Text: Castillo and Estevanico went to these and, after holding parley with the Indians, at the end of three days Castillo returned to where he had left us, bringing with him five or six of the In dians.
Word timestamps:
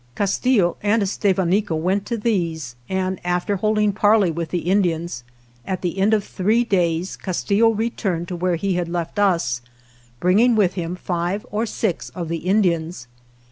Castillo 0.15 0.77
and 0.81 1.03
Estevanico 1.03 1.75
went 1.75 2.07
to 2.07 2.17
these 2.17 2.75
and, 2.89 3.19
after 3.23 3.57
holding 3.57 3.93
parley 3.93 4.31
with 4.31 4.49
the 4.49 4.67
Indians, 4.71 5.23
at 5.63 5.83
the 5.83 5.99
end 5.99 6.11
of 6.11 6.23
three 6.23 6.63
days 6.63 7.15
Castillo 7.15 7.69
returned 7.69 8.27
to 8.29 8.35
where 8.35 8.55
he 8.55 8.73
had 8.73 8.89
left 8.89 9.19
us, 9.19 9.61
bringing 10.19 10.55
with 10.55 10.73
him 10.73 10.95
five 10.95 11.45
or 11.51 11.67
six 11.67 12.09
of 12.15 12.29
the 12.29 12.37
In 12.47 12.63
dians. 12.63 13.05